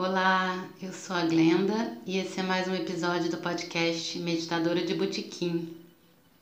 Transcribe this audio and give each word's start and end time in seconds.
Olá, 0.00 0.70
eu 0.80 0.92
sou 0.92 1.16
a 1.16 1.24
Glenda 1.24 1.98
e 2.06 2.18
esse 2.18 2.38
é 2.38 2.42
mais 2.44 2.68
um 2.68 2.74
episódio 2.76 3.28
do 3.32 3.38
podcast 3.38 4.16
Meditadora 4.20 4.80
de 4.80 4.94
Botequim. 4.94 5.74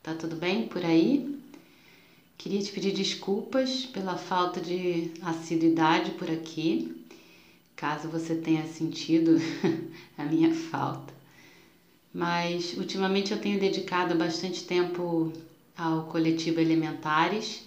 Tá 0.03 0.13
tudo 0.13 0.37
bem 0.37 0.69
por 0.69 0.85
aí? 0.85 1.41
Queria 2.37 2.61
te 2.61 2.71
pedir 2.71 2.93
desculpas 2.93 3.87
pela 3.87 4.19
falta 4.19 4.61
de 4.61 5.11
assiduidade 5.23 6.11
por 6.19 6.31
aqui, 6.31 7.03
caso 7.75 8.11
você 8.11 8.35
tenha 8.35 8.67
sentido 8.67 9.41
a 10.19 10.25
minha 10.27 10.55
falta. 10.55 11.15
Mas 12.13 12.77
ultimamente 12.77 13.33
eu 13.33 13.41
tenho 13.41 13.59
dedicado 13.59 14.15
bastante 14.17 14.65
tempo 14.65 15.33
ao 15.75 16.03
coletivo 16.09 16.61
Elementares, 16.61 17.63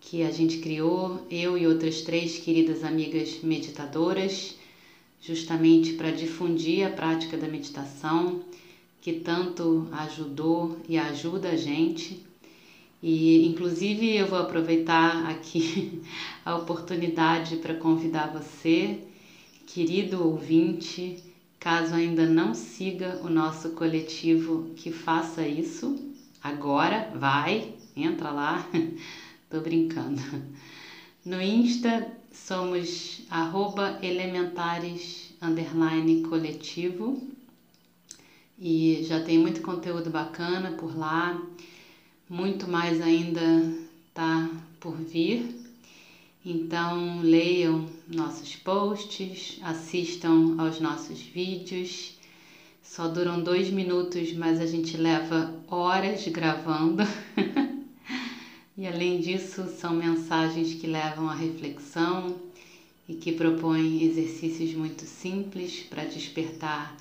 que 0.00 0.22
a 0.22 0.30
gente 0.30 0.58
criou, 0.58 1.26
eu 1.28 1.58
e 1.58 1.66
outras 1.66 2.02
três 2.02 2.38
queridas 2.38 2.84
amigas 2.84 3.40
meditadoras 3.42 4.62
justamente 5.26 5.94
para 5.94 6.10
difundir 6.10 6.86
a 6.86 6.90
prática 6.90 7.36
da 7.36 7.48
meditação, 7.48 8.42
que 9.00 9.14
tanto 9.14 9.88
ajudou 9.92 10.78
e 10.88 10.98
ajuda 10.98 11.50
a 11.50 11.56
gente. 11.56 12.24
E, 13.02 13.46
inclusive, 13.46 14.14
eu 14.16 14.26
vou 14.26 14.38
aproveitar 14.38 15.26
aqui 15.28 16.02
a 16.44 16.54
oportunidade 16.56 17.56
para 17.56 17.74
convidar 17.74 18.32
você, 18.32 18.98
querido 19.66 20.26
ouvinte, 20.26 21.22
caso 21.58 21.94
ainda 21.94 22.26
não 22.26 22.54
siga 22.54 23.20
o 23.22 23.30
nosso 23.30 23.70
coletivo, 23.70 24.70
que 24.76 24.90
faça 24.90 25.46
isso 25.46 25.98
agora, 26.42 27.10
vai, 27.14 27.72
entra 27.96 28.30
lá, 28.30 28.68
tô 29.48 29.60
brincando. 29.60 30.20
No 31.24 31.40
Insta 31.40 32.06
somos 32.34 33.22
arroba 33.30 33.98
elementares 34.02 35.32
underline 35.40 36.22
coletivo 36.22 37.22
e 38.58 39.02
já 39.04 39.20
tem 39.20 39.38
muito 39.38 39.62
conteúdo 39.62 40.10
bacana 40.10 40.72
por 40.72 40.96
lá, 40.96 41.40
muito 42.28 42.68
mais 42.68 43.00
ainda 43.00 43.40
tá 44.12 44.50
por 44.80 44.96
vir. 44.96 45.64
Então 46.44 47.20
leiam 47.22 47.86
nossos 48.06 48.54
posts, 48.56 49.58
assistam 49.62 50.56
aos 50.58 50.78
nossos 50.78 51.20
vídeos. 51.20 52.12
Só 52.82 53.08
duram 53.08 53.42
dois 53.42 53.70
minutos, 53.70 54.32
mas 54.34 54.60
a 54.60 54.66
gente 54.66 54.96
leva 54.96 55.54
horas 55.68 56.26
gravando. 56.28 57.02
E 58.76 58.86
além 58.86 59.20
disso, 59.20 59.68
são 59.78 59.94
mensagens 59.94 60.74
que 60.74 60.86
levam 60.86 61.28
à 61.28 61.34
reflexão 61.34 62.36
e 63.08 63.14
que 63.14 63.32
propõem 63.32 64.02
exercícios 64.02 64.74
muito 64.74 65.04
simples 65.06 65.84
para 65.84 66.04
despertar 66.04 66.96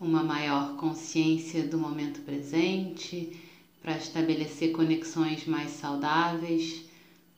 uma 0.00 0.22
maior 0.22 0.76
consciência 0.76 1.66
do 1.66 1.76
momento 1.76 2.20
presente, 2.20 3.36
para 3.82 3.96
estabelecer 3.96 4.72
conexões 4.72 5.44
mais 5.46 5.72
saudáveis 5.72 6.86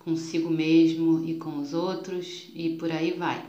consigo 0.00 0.50
mesmo 0.50 1.22
e 1.24 1.34
com 1.34 1.58
os 1.58 1.72
outros 1.72 2.48
e 2.54 2.70
por 2.70 2.90
aí 2.90 3.12
vai. 3.12 3.44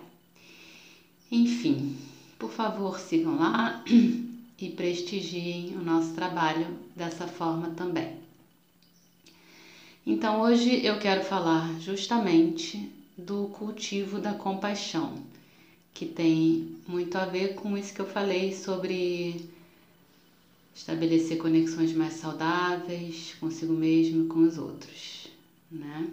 Enfim, 1.31 1.95
por 2.37 2.51
favor, 2.51 2.99
sigam 2.99 3.37
lá 3.37 3.83
e 4.59 4.69
prestigiem 4.69 5.75
o 5.77 5.81
nosso 5.81 6.13
trabalho 6.13 6.67
dessa 6.95 7.25
forma 7.25 7.69
também. 7.69 8.20
Então 10.05 10.41
hoje 10.41 10.83
eu 10.83 10.97
quero 10.97 11.23
falar 11.23 11.79
justamente 11.79 12.89
do 13.15 13.47
cultivo 13.47 14.19
da 14.19 14.33
compaixão, 14.33 15.13
que 15.93 16.07
tem 16.07 16.75
muito 16.87 17.17
a 17.17 17.25
ver 17.25 17.53
com 17.53 17.77
isso 17.77 17.93
que 17.93 18.01
eu 18.01 18.07
falei 18.07 18.51
sobre 18.51 19.47
estabelecer 20.73 21.37
conexões 21.37 21.93
mais 21.93 22.13
saudáveis 22.15 23.35
consigo 23.39 23.73
mesmo 23.73 24.23
e 24.23 24.27
com 24.27 24.39
os 24.39 24.57
outros, 24.57 25.27
né? 25.69 26.09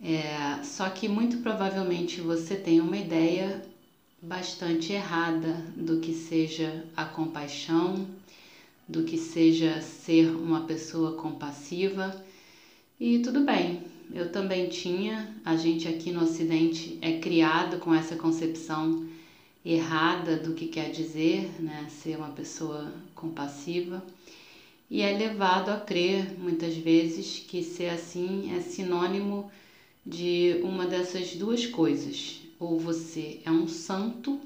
É, 0.00 0.62
só 0.62 0.88
que 0.88 1.08
muito 1.08 1.38
provavelmente 1.38 2.22
você 2.22 2.56
tem 2.56 2.80
uma 2.80 2.96
ideia 2.96 3.60
bastante 4.22 4.94
errada 4.94 5.62
do 5.76 5.98
que 5.98 6.14
seja 6.14 6.86
a 6.96 7.04
compaixão, 7.04 8.08
do 8.88 9.02
que 9.02 9.18
seja 9.18 9.82
ser 9.82 10.34
uma 10.34 10.62
pessoa 10.62 11.12
compassiva 11.12 12.16
e 13.00 13.20
tudo 13.20 13.42
bem, 13.42 13.82
eu 14.12 14.32
também 14.32 14.68
tinha, 14.68 15.32
a 15.44 15.56
gente 15.56 15.86
aqui 15.86 16.10
no 16.10 16.22
Ocidente 16.22 16.98
é 17.00 17.18
criado 17.18 17.78
com 17.78 17.94
essa 17.94 18.16
concepção 18.16 19.06
errada 19.64 20.36
do 20.36 20.54
que 20.54 20.66
quer 20.66 20.90
dizer 20.90 21.62
né, 21.62 21.86
ser 21.88 22.16
uma 22.16 22.30
pessoa 22.30 22.92
compassiva. 23.14 24.02
E 24.90 25.02
é 25.02 25.16
levado 25.16 25.68
a 25.68 25.76
crer 25.76 26.32
muitas 26.38 26.74
vezes 26.76 27.38
que 27.46 27.62
ser 27.62 27.90
assim 27.90 28.52
é 28.56 28.60
sinônimo 28.60 29.50
de 30.04 30.58
uma 30.64 30.86
dessas 30.86 31.36
duas 31.36 31.66
coisas: 31.66 32.40
ou 32.58 32.80
você 32.80 33.40
é 33.44 33.50
um 33.50 33.68
santo 33.68 34.40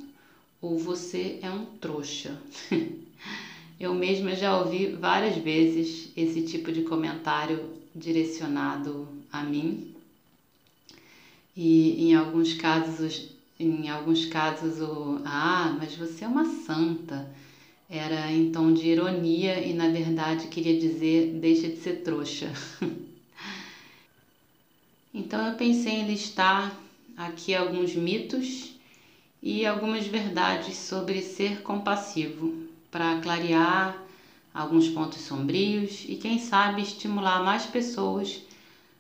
ou 0.60 0.76
você 0.76 1.38
é 1.40 1.50
um 1.50 1.64
trouxa. 1.80 2.36
Eu 3.80 3.94
mesma 3.94 4.34
já 4.36 4.58
ouvi 4.58 4.88
várias 4.88 5.36
vezes 5.36 6.10
esse 6.16 6.42
tipo 6.42 6.70
de 6.70 6.82
comentário 6.82 7.81
direcionado 7.94 9.08
a 9.32 9.42
mim. 9.42 9.94
E 11.56 12.04
em 12.04 12.14
alguns 12.14 12.54
casos, 12.54 13.28
em 13.58 13.90
alguns 13.90 14.26
casos 14.26 14.80
o 14.80 15.20
ah, 15.24 15.74
mas 15.78 15.94
você 15.94 16.24
é 16.24 16.28
uma 16.28 16.44
santa 16.44 17.30
era 17.94 18.32
em 18.32 18.50
tom 18.50 18.72
de 18.72 18.86
ironia 18.86 19.62
e 19.62 19.74
na 19.74 19.86
verdade 19.86 20.48
queria 20.48 20.78
dizer 20.78 21.30
deixa 21.34 21.68
de 21.68 21.76
ser 21.76 21.96
trouxa. 21.96 22.50
então 25.12 25.46
eu 25.46 25.54
pensei 25.56 25.96
em 25.96 26.06
listar 26.06 26.74
aqui 27.14 27.54
alguns 27.54 27.94
mitos 27.94 28.74
e 29.42 29.66
algumas 29.66 30.06
verdades 30.06 30.74
sobre 30.74 31.20
ser 31.20 31.60
compassivo 31.60 32.54
para 32.90 33.16
clarear 33.16 34.02
alguns 34.52 34.88
pontos 34.88 35.20
sombrios 35.22 36.04
e, 36.08 36.16
quem 36.16 36.38
sabe, 36.38 36.82
estimular 36.82 37.42
mais 37.42 37.66
pessoas 37.66 38.42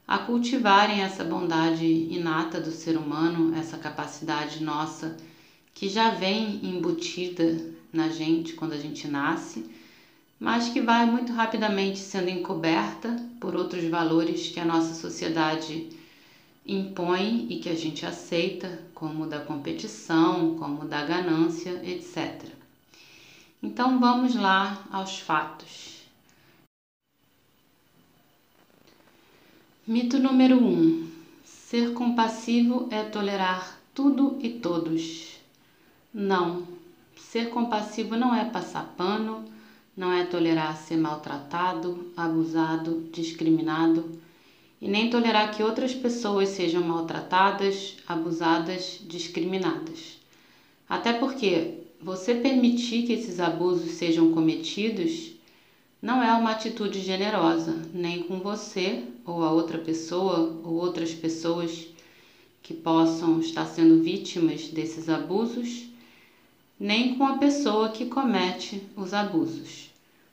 a 0.06 0.18
cultivarem 0.18 1.00
essa 1.00 1.24
bondade 1.24 1.86
inata 1.86 2.60
do 2.60 2.70
ser 2.70 2.96
humano, 2.96 3.56
essa 3.56 3.78
capacidade 3.78 4.62
nossa 4.62 5.16
que 5.74 5.88
já 5.88 6.10
vem 6.10 6.60
embutida 6.62 7.72
na 7.92 8.08
gente 8.08 8.54
quando 8.54 8.72
a 8.72 8.78
gente 8.78 9.06
nasce, 9.08 9.64
mas 10.38 10.68
que 10.68 10.80
vai 10.80 11.06
muito 11.06 11.32
rapidamente 11.32 11.98
sendo 11.98 12.28
encoberta 12.28 13.16
por 13.40 13.54
outros 13.54 13.84
valores 13.84 14.48
que 14.48 14.60
a 14.60 14.64
nossa 14.64 14.94
sociedade 14.94 15.88
impõe 16.66 17.46
e 17.48 17.58
que 17.58 17.68
a 17.68 17.74
gente 17.74 18.04
aceita, 18.04 18.82
como 18.94 19.26
da 19.26 19.40
competição, 19.40 20.56
como 20.56 20.84
da 20.84 21.04
ganância, 21.04 21.80
etc. 21.84 22.61
Então 23.62 24.00
vamos 24.00 24.34
lá 24.34 24.82
aos 24.90 25.20
fatos. 25.20 26.02
Mito 29.86 30.18
número 30.18 30.56
1: 30.56 30.66
um, 30.66 31.12
Ser 31.44 31.92
compassivo 31.92 32.88
é 32.90 33.04
tolerar 33.04 33.78
tudo 33.94 34.36
e 34.40 34.50
todos. 34.50 35.38
Não, 36.12 36.66
ser 37.16 37.50
compassivo 37.50 38.16
não 38.16 38.34
é 38.34 38.44
passar 38.44 38.94
pano, 38.96 39.44
não 39.96 40.12
é 40.12 40.24
tolerar 40.24 40.76
ser 40.76 40.96
maltratado, 40.96 42.12
abusado, 42.16 43.08
discriminado 43.12 44.10
e 44.80 44.88
nem 44.88 45.08
tolerar 45.08 45.52
que 45.54 45.62
outras 45.62 45.94
pessoas 45.94 46.48
sejam 46.48 46.82
maltratadas, 46.82 47.96
abusadas, 48.08 48.98
discriminadas. 49.06 50.18
Até 50.88 51.12
porque 51.12 51.81
você 52.02 52.34
permitir 52.34 53.06
que 53.06 53.12
esses 53.12 53.38
abusos 53.38 53.92
sejam 53.92 54.32
cometidos 54.32 55.34
não 56.00 56.20
é 56.20 56.32
uma 56.32 56.50
atitude 56.50 57.00
generosa, 57.00 57.80
nem 57.94 58.24
com 58.24 58.40
você 58.40 59.04
ou 59.24 59.44
a 59.44 59.52
outra 59.52 59.78
pessoa 59.78 60.60
ou 60.64 60.74
outras 60.74 61.14
pessoas 61.14 61.86
que 62.60 62.74
possam 62.74 63.38
estar 63.38 63.66
sendo 63.66 64.02
vítimas 64.02 64.66
desses 64.66 65.08
abusos, 65.08 65.84
nem 66.78 67.16
com 67.16 67.24
a 67.24 67.38
pessoa 67.38 67.90
que 67.90 68.06
comete 68.06 68.82
os 68.96 69.14
abusos. 69.14 69.88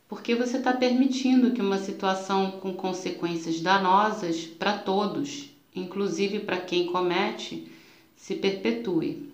Porque 0.07 0.33
você 0.33 0.57
está 0.57 0.73
permitindo 0.73 1.51
que 1.51 1.61
uma 1.61 1.77
situação 1.77 2.49
com 2.53 2.73
consequências 2.73 3.61
danosas 3.61 4.41
para 4.41 4.75
todos, 4.75 5.51
inclusive 5.75 6.39
para 6.39 6.57
quem 6.57 6.87
comete, 6.87 7.71
se 8.15 8.33
perpetue. 8.33 9.28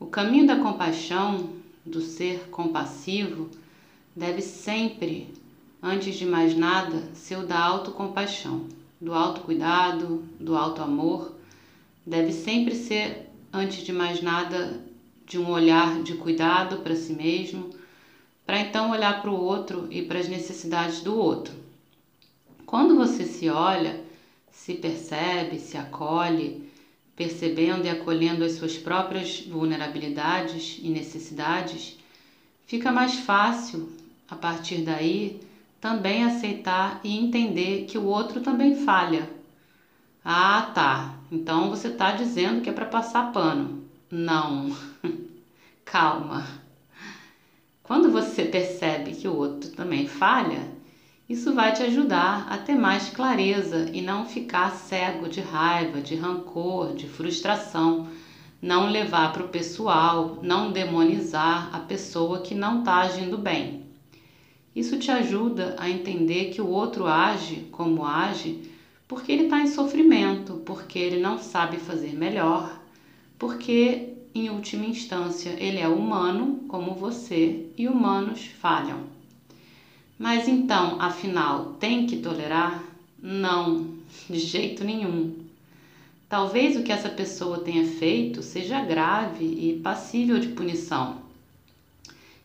O 0.00 0.06
caminho 0.06 0.46
da 0.46 0.56
compaixão, 0.56 1.50
do 1.84 2.00
ser 2.00 2.48
compassivo, 2.50 3.50
deve 4.14 4.40
sempre, 4.40 5.28
antes 5.82 6.14
de 6.14 6.24
mais 6.24 6.56
nada, 6.56 7.02
ser 7.14 7.36
o 7.36 7.46
da 7.46 7.58
autocompaixão, 7.58 8.66
do 9.00 9.12
autocuidado, 9.12 10.22
do 10.38 10.56
autoamor. 10.56 11.32
Deve 12.06 12.32
sempre 12.32 12.76
ser, 12.76 13.28
antes 13.52 13.82
de 13.84 13.92
mais 13.92 14.22
nada, 14.22 14.80
de 15.26 15.36
um 15.36 15.50
olhar 15.50 16.00
de 16.02 16.14
cuidado 16.14 16.78
para 16.78 16.94
si 16.94 17.12
mesmo, 17.12 17.70
para 18.46 18.60
então 18.60 18.92
olhar 18.92 19.20
para 19.20 19.30
o 19.30 19.38
outro 19.40 19.88
e 19.90 20.02
para 20.02 20.20
as 20.20 20.28
necessidades 20.28 21.00
do 21.00 21.18
outro. 21.18 21.52
Quando 22.64 22.94
você 22.94 23.24
se 23.24 23.48
olha, 23.48 24.00
se 24.50 24.74
percebe, 24.74 25.58
se 25.58 25.76
acolhe, 25.76 26.67
percebendo 27.18 27.84
e 27.84 27.90
acolhendo 27.90 28.44
as 28.44 28.52
suas 28.52 28.78
próprias 28.78 29.40
vulnerabilidades 29.40 30.78
e 30.80 30.88
necessidades, 30.88 31.98
fica 32.64 32.92
mais 32.92 33.16
fácil, 33.16 33.88
a 34.30 34.36
partir 34.36 34.82
daí, 34.82 35.40
também 35.80 36.22
aceitar 36.22 37.00
e 37.02 37.18
entender 37.18 37.86
que 37.86 37.98
o 37.98 38.04
outro 38.04 38.40
também 38.40 38.76
falha. 38.84 39.28
Ah, 40.24 40.70
tá. 40.72 41.18
Então 41.32 41.68
você 41.68 41.88
está 41.88 42.12
dizendo 42.12 42.60
que 42.60 42.70
é 42.70 42.72
para 42.72 42.86
passar 42.86 43.32
pano. 43.32 43.82
Não. 44.08 44.70
Calma. 45.84 46.46
Quando 47.82 48.12
você 48.12 48.44
percebe 48.44 49.12
que 49.12 49.26
o 49.26 49.34
outro 49.34 49.70
também 49.70 50.06
falha, 50.06 50.70
isso 51.28 51.52
vai 51.52 51.72
te 51.74 51.82
ajudar 51.82 52.46
a 52.48 52.56
ter 52.56 52.74
mais 52.74 53.10
clareza 53.10 53.90
e 53.92 54.00
não 54.00 54.24
ficar 54.24 54.70
cego 54.70 55.28
de 55.28 55.42
raiva, 55.42 56.00
de 56.00 56.14
rancor, 56.14 56.94
de 56.94 57.06
frustração, 57.06 58.08
não 58.62 58.88
levar 58.88 59.32
para 59.32 59.44
o 59.44 59.48
pessoal, 59.48 60.38
não 60.42 60.72
demonizar 60.72 61.68
a 61.74 61.80
pessoa 61.80 62.40
que 62.40 62.54
não 62.54 62.78
está 62.78 63.00
agindo 63.00 63.36
bem. 63.36 63.82
Isso 64.74 64.98
te 64.98 65.10
ajuda 65.10 65.76
a 65.78 65.90
entender 65.90 66.46
que 66.46 66.62
o 66.62 66.68
outro 66.68 67.06
age 67.06 67.66
como 67.70 68.06
age 68.06 68.62
porque 69.06 69.32
ele 69.32 69.44
está 69.44 69.60
em 69.60 69.66
sofrimento, 69.66 70.62
porque 70.66 70.98
ele 70.98 71.20
não 71.20 71.38
sabe 71.38 71.78
fazer 71.78 72.12
melhor, 72.12 72.78
porque, 73.38 74.14
em 74.34 74.50
última 74.50 74.84
instância, 74.84 75.56
ele 75.58 75.78
é 75.78 75.88
humano 75.88 76.64
como 76.68 76.94
você 76.94 77.70
e 77.76 77.88
humanos 77.88 78.46
falham. 78.60 79.17
Mas 80.18 80.48
então, 80.48 81.00
afinal, 81.00 81.76
tem 81.78 82.04
que 82.04 82.16
tolerar? 82.16 82.82
Não, 83.22 83.86
de 84.28 84.38
jeito 84.38 84.82
nenhum. 84.82 85.36
Talvez 86.28 86.76
o 86.76 86.82
que 86.82 86.90
essa 86.90 87.08
pessoa 87.08 87.60
tenha 87.60 87.86
feito 87.86 88.42
seja 88.42 88.80
grave 88.80 89.44
e 89.44 89.80
passível 89.80 90.40
de 90.40 90.48
punição. 90.48 91.18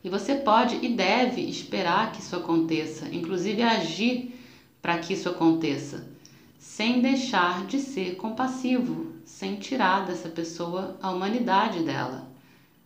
E 0.03 0.09
você 0.09 0.35
pode 0.35 0.85
e 0.85 0.89
deve 0.89 1.41
esperar 1.41 2.11
que 2.11 2.21
isso 2.21 2.35
aconteça, 2.35 3.07
inclusive 3.11 3.63
agir 3.63 4.35
para 4.81 4.99
que 4.99 5.13
isso 5.13 5.27
aconteça, 5.27 6.05
sem 6.59 7.01
deixar 7.01 7.65
de 7.65 7.79
ser 7.79 8.17
compassivo, 8.17 9.13
sem 9.25 9.55
tirar 9.55 10.05
dessa 10.05 10.29
pessoa 10.29 10.95
a 11.01 11.09
humanidade 11.09 11.83
dela 11.83 12.32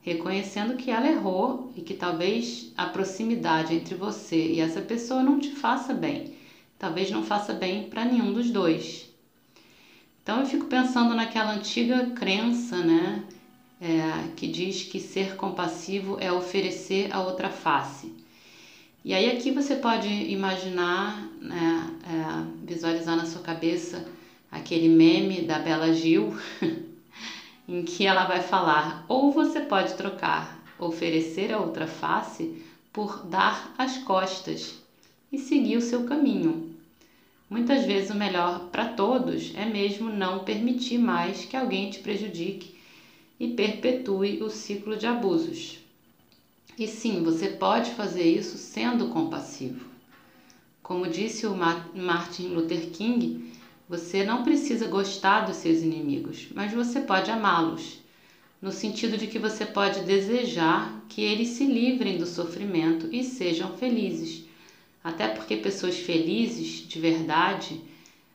reconhecendo 0.02 0.78
que 0.78 0.90
ela 0.90 1.08
errou 1.08 1.72
e 1.76 1.82
que 1.82 1.94
talvez 1.94 2.72
a 2.78 2.86
proximidade 2.86 3.74
entre 3.74 3.96
você 3.96 4.54
e 4.54 4.60
essa 4.60 4.82
pessoa 4.82 5.22
não 5.22 5.40
te 5.40 5.52
faça 5.52 5.94
bem, 5.94 6.34
talvez 6.80 7.12
não 7.12 7.24
faça 7.24 7.54
bem 7.54 7.90
para 7.90 8.06
nenhum 8.06 8.34
dos 8.34 8.50
dois. 8.50 9.10
Então 10.24 10.40
eu 10.40 10.46
fico 10.46 10.66
pensando 10.66 11.16
naquela 11.16 11.54
antiga 11.54 12.12
crença, 12.12 12.78
né, 12.78 13.24
é, 13.80 14.30
que 14.36 14.48
diz 14.48 14.84
que 14.84 15.00
ser 15.00 15.36
compassivo 15.36 16.18
é 16.20 16.32
oferecer 16.32 17.14
a 17.14 17.22
outra 17.22 17.50
face. 17.50 18.12
E 19.06 19.14
aí 19.14 19.30
aqui 19.30 19.52
você 19.52 19.76
pode 19.76 20.10
imaginar, 20.10 21.30
né, 21.40 21.88
é, 22.04 22.66
visualizar 22.66 23.16
na 23.16 23.26
sua 23.26 23.42
cabeça 23.42 24.06
aquele 24.52 24.90
meme 24.90 25.44
da 25.44 25.60
Bela 25.60 25.94
Gil 25.94 26.36
em 27.68 27.84
que 27.84 28.06
ela 28.06 28.26
vai 28.26 28.42
falar: 28.42 29.06
ou 29.08 29.32
você 29.32 29.62
pode 29.62 29.96
trocar, 29.96 30.64
oferecer 30.80 31.52
a 31.52 31.60
outra 31.60 31.88
face 31.88 32.64
por 32.94 33.26
dar 33.26 33.74
as 33.78 33.98
costas 33.98 34.76
e 35.32 35.38
seguir 35.38 35.78
o 35.78 35.82
seu 35.82 36.06
caminho. 36.06 36.76
Muitas 37.50 37.86
vezes 37.86 38.10
o 38.10 38.16
melhor 38.16 38.68
para 38.72 38.90
todos 38.90 39.54
é 39.56 39.66
mesmo 39.66 40.10
não 40.10 40.44
permitir 40.44 40.98
mais 40.98 41.46
que 41.46 41.56
alguém 41.56 41.90
te 41.90 42.00
prejudique 42.00 42.76
e 43.40 43.50
perpetue 43.50 44.42
o 44.42 44.50
ciclo 44.50 44.98
de 44.98 45.08
abusos. 45.08 45.80
E 46.78 46.88
sim, 46.88 47.24
você 47.24 47.50
pode 47.50 47.92
fazer 47.92 48.24
isso 48.24 48.58
sendo 48.58 49.10
compassivo. 49.10 49.86
Como 50.84 51.08
disse 51.08 51.46
o 51.48 51.56
Martin 51.56 52.50
Luther 52.50 52.90
King, 52.92 53.47
você 53.88 54.24
não 54.24 54.44
precisa 54.44 54.88
gostar 54.88 55.42
dos 55.42 55.58
seus 55.58 55.82
inimigos, 55.82 56.48
mas 56.54 56.74
você 56.74 57.00
pode 57.00 57.32
amá-los, 57.32 58.00
no 58.62 58.72
sentido 58.72 59.18
de 59.18 59.28
que 59.28 59.40
você 59.40 59.66
pode 59.66 60.02
desejar 60.02 61.06
que 61.08 61.22
eles 61.22 61.50
se 61.50 61.66
livrem 61.66 62.18
do 62.18 62.26
sofrimento 62.26 63.08
e 63.12 63.24
sejam 63.24 63.78
felizes. 63.78 64.44
Até 65.04 65.28
porque 65.28 65.56
pessoas 65.56 65.98
felizes 65.98 66.86
de 66.88 67.00
verdade, 67.00 67.80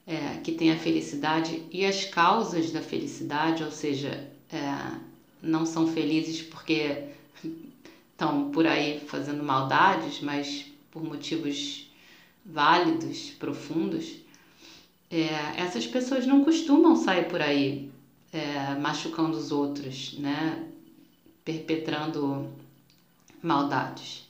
é, 0.07 0.39
que 0.43 0.53
têm 0.53 0.71
a 0.71 0.79
felicidade 0.79 1.63
e 1.71 1.85
as 1.85 2.05
causas 2.05 2.71
da 2.71 2.81
felicidade, 2.81 3.63
ou 3.63 3.71
seja, 3.71 4.27
é, 4.51 4.97
não 5.43 5.67
são 5.67 5.87
felizes 5.87 6.41
porque 6.41 7.09
estão 8.13 8.51
por 8.51 8.67
aí 8.67 9.01
fazendo 9.01 9.43
maldades, 9.43 10.21
mas 10.21 10.65
por 10.91 11.05
motivos 11.05 11.91
válidos, 12.45 13.31
profundos 13.39 14.22
é, 15.13 15.61
essas 15.61 15.87
pessoas 15.87 16.27
não 16.27 16.43
costumam 16.43 16.97
sair 16.97 17.29
por 17.29 17.43
aí 17.43 17.93
é, 18.33 18.75
machucando 18.77 19.37
os 19.37 19.53
outros, 19.53 20.15
né? 20.19 20.67
perpetrando 21.45 22.49
maldades. 23.43 24.27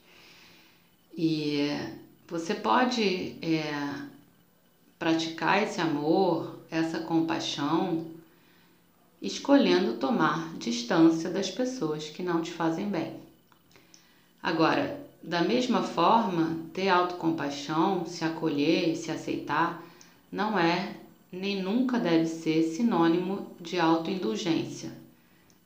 E 1.16 1.68
você 2.26 2.54
pode 2.54 3.36
é, 3.40 3.94
praticar 4.98 5.62
esse 5.62 5.80
amor, 5.80 6.58
essa 6.68 6.98
compaixão, 6.98 8.06
escolhendo 9.20 9.94
tomar 9.94 10.52
distância 10.56 11.30
das 11.30 11.48
pessoas 11.48 12.08
que 12.08 12.24
não 12.24 12.42
te 12.42 12.50
fazem 12.50 12.88
bem. 12.88 13.20
Agora, 14.42 15.00
da 15.22 15.42
mesma 15.42 15.84
forma, 15.84 16.56
ter 16.72 16.88
autocompaixão, 16.88 18.04
se 18.04 18.24
acolher 18.24 18.88
e 18.88 18.96
se 18.96 19.12
aceitar 19.12 19.91
não 20.32 20.58
é 20.58 20.96
nem 21.30 21.62
nunca 21.62 21.98
deve 21.98 22.26
ser 22.26 22.62
sinônimo 22.62 23.54
de 23.60 23.78
autoindulgência. 23.78 24.92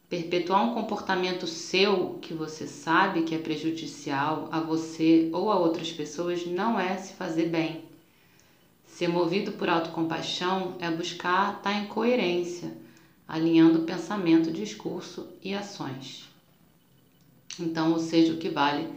Perpetuar 0.09 0.65
um 0.65 0.75
comportamento 0.75 1.47
seu 1.47 2.19
que 2.21 2.35
você 2.35 2.67
sabe 2.67 3.23
que 3.23 3.35
é 3.35 3.39
prejudicial 3.39 4.49
a 4.51 4.59
você 4.59 5.29
ou 5.33 5.51
a 5.51 5.57
outras 5.57 5.93
pessoas 5.93 6.45
não 6.45 6.79
é 6.79 6.97
se 6.99 7.13
fazer 7.15 7.47
bem. 7.47 7.85
Ser 8.85 9.09
movido 9.09 9.53
por 9.53 9.69
autocompaixão 9.69 10.77
é 10.81 10.91
buscar 10.91 11.59
estar 11.59 11.73
em 11.73 11.87
coerência, 11.87 12.73
alinhando 13.27 13.81
pensamento, 13.81 14.51
discurso 14.51 15.29
e 15.43 15.55
ações. 15.55 16.29
Então, 17.59 17.93
ou 17.93 17.99
seja, 17.99 18.33
o 18.33 18.39
que 18.39 18.49
vale, 18.49 18.89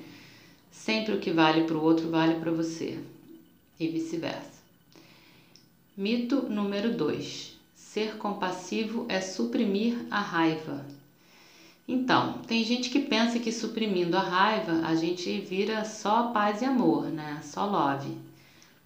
sempre 0.71 1.13
o 1.13 1.19
que 1.19 1.31
vale 1.31 1.63
para 1.63 1.77
o 1.77 1.83
outro 1.83 2.09
vale 2.09 2.35
para 2.35 2.51
você, 2.51 2.99
e 3.79 3.88
vice-versa. 3.88 4.49
Mito 6.01 6.44
número 6.44 6.96
2: 6.96 7.60
Ser 7.75 8.15
compassivo 8.15 9.06
é 9.10 9.20
suprimir 9.20 9.98
a 10.10 10.22
raiva. 10.22 10.86
Então, 11.86 12.38
tem 12.48 12.63
gente 12.63 12.89
que 12.89 13.01
pensa 13.01 13.38
que 13.38 13.51
suprimindo 13.51 14.15
a 14.15 14.22
raiva 14.22 14.88
a 14.88 14.96
gente 14.96 15.41
vira 15.41 15.84
só 15.84 16.32
paz 16.32 16.62
e 16.62 16.65
amor, 16.65 17.08
né? 17.08 17.41
Só 17.44 17.65
love. 17.65 18.13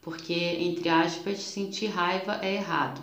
Porque, 0.01 0.33
entre 0.33 0.89
aspas, 0.89 1.37
sentir 1.37 1.85
raiva 1.85 2.39
é 2.41 2.55
errado. 2.55 2.99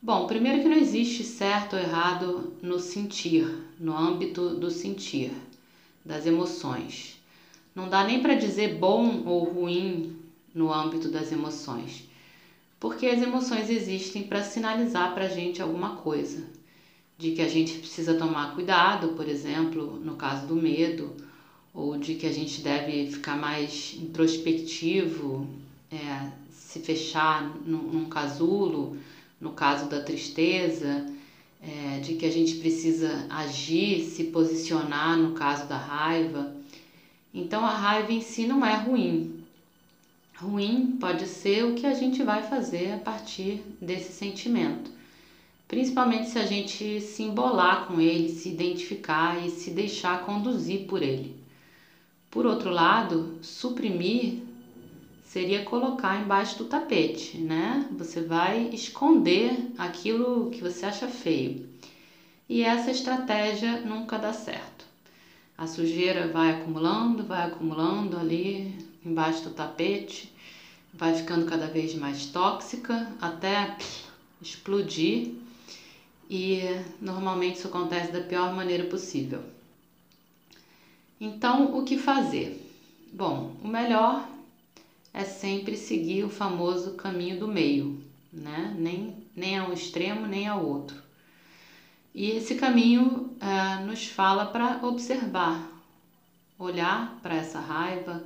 Bom, 0.00 0.26
primeiro 0.26 0.62
que 0.62 0.68
não 0.70 0.78
existe 0.78 1.22
certo 1.22 1.76
ou 1.76 1.82
errado 1.82 2.54
no 2.62 2.78
sentir, 2.78 3.46
no 3.78 3.94
âmbito 3.94 4.54
do 4.54 4.70
sentir. 4.70 5.32
das 6.02 6.24
emoções. 6.24 7.20
Não 7.74 7.90
dá 7.90 8.04
nem 8.04 8.22
para 8.22 8.36
dizer 8.36 8.78
bom 8.78 9.22
ou 9.26 9.44
ruim 9.44 10.16
no 10.54 10.72
âmbito 10.72 11.10
das 11.10 11.30
emoções, 11.30 12.06
porque 12.78 13.06
as 13.06 13.22
emoções 13.22 13.70
existem 13.70 14.24
para 14.24 14.42
sinalizar 14.42 15.14
para 15.14 15.24
a 15.24 15.28
gente 15.28 15.62
alguma 15.62 15.96
coisa, 15.96 16.44
de 17.18 17.32
que 17.32 17.42
a 17.42 17.48
gente 17.48 17.78
precisa 17.78 18.14
tomar 18.14 18.54
cuidado, 18.54 19.08
por 19.08 19.26
exemplo, 19.28 19.98
no 19.98 20.16
caso 20.16 20.46
do 20.46 20.56
medo, 20.56 21.14
ou 21.72 21.98
de 21.98 22.14
que 22.14 22.26
a 22.26 22.32
gente 22.32 22.60
deve 22.60 23.10
ficar 23.10 23.36
mais 23.36 23.94
introspectivo, 23.98 25.48
é, 25.90 26.30
se 26.50 26.80
fechar 26.80 27.54
num, 27.64 27.82
num 27.82 28.08
casulo, 28.08 28.96
no 29.40 29.52
caso 29.52 29.88
da 29.88 30.00
tristeza, 30.00 31.06
é, 31.62 32.00
de 32.00 32.14
que 32.14 32.26
a 32.26 32.30
gente 32.30 32.56
precisa 32.56 33.26
agir, 33.30 34.02
se 34.04 34.24
posicionar 34.24 35.16
no 35.16 35.32
caso 35.32 35.66
da 35.66 35.76
raiva. 35.76 36.54
Então 37.32 37.64
a 37.64 37.74
raiva 37.74 38.12
em 38.12 38.20
si 38.20 38.46
não 38.46 38.64
é 38.64 38.74
ruim. 38.74 39.45
Ruim 40.38 40.98
pode 41.00 41.26
ser 41.26 41.64
o 41.64 41.74
que 41.74 41.86
a 41.86 41.94
gente 41.94 42.22
vai 42.22 42.42
fazer 42.42 42.92
a 42.92 42.98
partir 42.98 43.62
desse 43.80 44.12
sentimento. 44.12 44.90
Principalmente 45.66 46.28
se 46.28 46.38
a 46.38 46.44
gente 46.44 47.00
se 47.00 47.22
embolar 47.22 47.86
com 47.86 47.98
ele, 47.98 48.28
se 48.28 48.50
identificar 48.50 49.42
e 49.42 49.48
se 49.48 49.70
deixar 49.70 50.26
conduzir 50.26 50.86
por 50.86 51.02
ele. 51.02 51.34
Por 52.30 52.44
outro 52.44 52.68
lado, 52.68 53.38
suprimir 53.40 54.42
seria 55.24 55.64
colocar 55.64 56.20
embaixo 56.20 56.58
do 56.58 56.66
tapete, 56.66 57.38
né? 57.38 57.86
Você 57.92 58.20
vai 58.20 58.68
esconder 58.74 59.72
aquilo 59.78 60.50
que 60.50 60.60
você 60.60 60.84
acha 60.84 61.08
feio. 61.08 61.66
E 62.46 62.62
essa 62.62 62.90
estratégia 62.90 63.80
nunca 63.80 64.18
dá 64.18 64.34
certo. 64.34 64.84
A 65.56 65.66
sujeira 65.66 66.28
vai 66.28 66.50
acumulando, 66.50 67.24
vai 67.24 67.46
acumulando 67.46 68.18
ali 68.18 68.85
embaixo 69.06 69.44
do 69.44 69.50
tapete, 69.50 70.32
vai 70.92 71.14
ficando 71.14 71.46
cada 71.46 71.66
vez 71.66 71.94
mais 71.94 72.26
tóxica 72.26 73.12
até 73.20 73.76
explodir. 74.42 75.34
E 76.28 76.60
normalmente 77.00 77.56
isso 77.56 77.68
acontece 77.68 78.10
da 78.10 78.20
pior 78.20 78.52
maneira 78.52 78.84
possível. 78.84 79.42
Então, 81.20 81.78
o 81.78 81.84
que 81.84 81.96
fazer? 81.96 82.62
Bom, 83.12 83.54
o 83.62 83.68
melhor 83.68 84.28
é 85.14 85.24
sempre 85.24 85.76
seguir 85.76 86.24
o 86.24 86.28
famoso 86.28 86.94
caminho 86.94 87.38
do 87.38 87.48
meio, 87.48 88.02
né? 88.32 88.74
Nem, 88.76 89.14
nem 89.34 89.56
ao 89.56 89.72
extremo, 89.72 90.26
nem 90.26 90.48
ao 90.48 90.66
outro. 90.66 91.00
E 92.12 92.30
esse 92.30 92.56
caminho 92.56 93.34
é, 93.40 93.84
nos 93.84 94.06
fala 94.06 94.46
para 94.46 94.80
observar, 94.86 95.70
olhar 96.58 97.18
para 97.22 97.36
essa 97.36 97.60
raiva, 97.60 98.24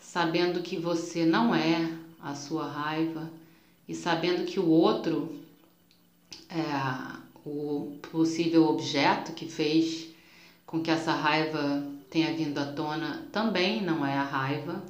sabendo 0.00 0.62
que 0.62 0.76
você 0.76 1.24
não 1.24 1.54
é 1.54 1.92
a 2.20 2.34
sua 2.34 2.66
raiva 2.66 3.30
e 3.88 3.94
sabendo 3.94 4.44
que 4.44 4.58
o 4.58 4.68
outro 4.68 5.40
é 6.48 7.20
o 7.44 7.96
possível 8.10 8.64
objeto 8.66 9.32
que 9.32 9.46
fez 9.46 10.08
com 10.66 10.80
que 10.80 10.90
essa 10.90 11.12
raiva 11.12 11.86
tenha 12.10 12.34
vindo 12.34 12.58
à 12.58 12.66
tona 12.72 13.26
também 13.32 13.80
não 13.80 14.04
é 14.04 14.14
a 14.14 14.24
raiva, 14.24 14.82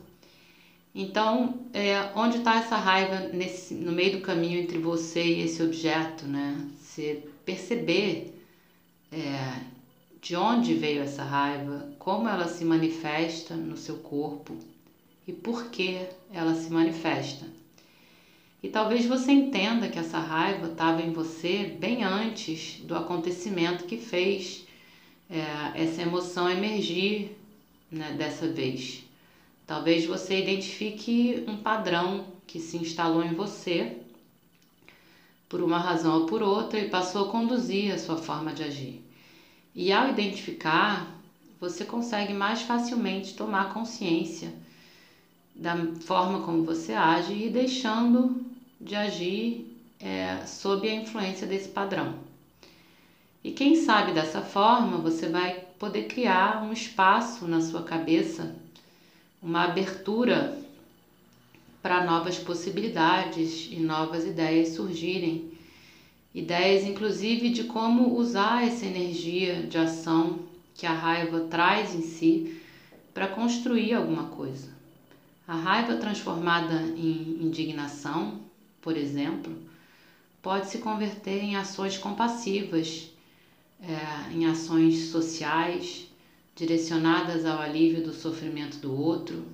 então, 0.95 1.61
é, 1.73 2.11
onde 2.17 2.39
está 2.39 2.57
essa 2.57 2.77
raiva 2.77 3.29
nesse, 3.29 3.75
no 3.75 3.93
meio 3.93 4.19
do 4.19 4.23
caminho 4.23 4.59
entre 4.59 4.79
você 4.79 5.23
e 5.23 5.43
esse 5.43 5.63
objeto, 5.63 6.27
né? 6.27 6.67
Você 6.81 7.29
perceber 7.45 8.35
é, 9.13 9.61
de 10.21 10.35
onde 10.35 10.75
veio 10.75 11.03
essa 11.03 11.23
raiva, 11.23 11.89
como 11.99 12.29
ela 12.29 12.49
se 12.49 12.65
manifesta 12.65 13.55
no 13.55 13.77
seu 13.77 13.99
corpo 13.99 14.57
e 15.31 15.33
por 15.33 15.67
que 15.67 16.09
ela 16.33 16.55
se 16.57 16.69
manifesta. 16.73 17.47
E 18.61 18.69
talvez 18.69 19.07
você 19.07 19.31
entenda 19.31 19.89
que 19.89 19.99
essa 19.99 20.19
raiva 20.19 20.67
estava 20.67 21.01
em 21.01 21.13
você 21.13 21.77
bem 21.79 22.03
antes 22.03 22.81
do 22.81 22.97
acontecimento 22.97 23.85
que 23.85 23.97
fez 23.97 24.67
é, 25.31 25.83
essa 25.83 26.03
emoção 26.03 26.51
emergir 26.51 27.37
né, 27.91 28.13
dessa 28.19 28.49
vez. 28.49 29.05
Talvez 29.67 30.05
você 30.05 30.43
identifique 30.43 31.45
um 31.47 31.59
padrão 31.59 32.27
que 32.45 32.59
se 32.59 32.77
instalou 32.77 33.23
em 33.23 33.33
você 33.33 33.99
por 35.49 35.63
uma 35.63 35.79
razão 35.79 36.23
ou 36.23 36.27
por 36.27 36.43
outra 36.43 36.81
e 36.81 36.91
passou 36.91 37.29
a 37.29 37.31
conduzir 37.31 37.95
a 37.95 37.99
sua 37.99 38.17
forma 38.17 38.53
de 38.53 38.65
agir. 38.65 39.05
E 39.77 39.93
ao 39.93 40.11
identificar, 40.11 41.09
você 41.61 41.85
consegue 41.85 42.35
mais 42.35 42.63
facilmente 42.63 43.35
tomar 43.35 43.73
consciência 43.73 44.53
da 45.61 45.77
forma 46.01 46.41
como 46.41 46.65
você 46.65 46.95
age 46.95 47.35
e 47.35 47.51
deixando 47.51 48.43
de 48.81 48.97
agir 48.97 49.77
é, 50.01 50.39
sob 50.47 50.89
a 50.89 50.95
influência 50.95 51.47
desse 51.47 51.69
padrão. 51.69 52.15
E 53.45 53.51
quem 53.53 53.77
sabe 53.77 54.13
dessa 54.13 54.41
forma 54.41 54.97
você 54.97 55.29
vai 55.29 55.63
poder 55.79 56.05
criar 56.05 56.63
um 56.63 56.73
espaço 56.73 57.47
na 57.47 57.61
sua 57.61 57.83
cabeça 57.83 58.55
uma 59.43 59.65
abertura 59.65 60.59
para 61.83 62.05
novas 62.05 62.39
possibilidades 62.39 63.69
e 63.71 63.77
novas 63.81 64.25
ideias 64.25 64.69
surgirem. 64.69 65.51
Ideias, 66.35 66.85
inclusive, 66.85 67.51
de 67.51 67.65
como 67.65 68.17
usar 68.17 68.67
essa 68.67 68.87
energia 68.87 69.63
de 69.67 69.77
ação 69.77 70.41
que 70.75 70.87
a 70.87 70.93
raiva 70.93 71.41
traz 71.51 71.95
em 71.95 72.03
si 72.03 72.61
para 73.13 73.27
construir 73.29 73.95
alguma 73.95 74.25
coisa. 74.25 74.80
A 75.51 75.57
raiva 75.57 75.97
transformada 75.97 76.81
em 76.97 77.43
indignação, 77.43 78.39
por 78.81 78.97
exemplo, 78.97 79.53
pode 80.41 80.69
se 80.69 80.79
converter 80.79 81.43
em 81.43 81.57
ações 81.57 81.99
compassivas, 81.99 83.11
é, 83.83 84.33
em 84.33 84.47
ações 84.47 85.07
sociais 85.07 86.07
direcionadas 86.55 87.45
ao 87.45 87.61
alívio 87.61 88.01
do 88.01 88.13
sofrimento 88.13 88.79
do 88.79 88.97
outro. 88.97 89.45